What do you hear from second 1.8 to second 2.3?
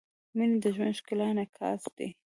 دی.